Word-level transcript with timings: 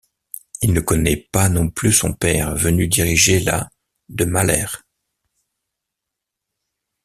Il 0.63 0.73
ne 0.73 0.79
connaît 0.79 1.27
pas 1.31 1.47
non 1.47 1.69
plus 1.69 1.93
son 1.93 2.11
père 2.13 2.55
venu 2.55 2.87
diriger 2.87 3.39
la 3.39 3.69
de 4.09 4.25
Mahler. 4.25 4.65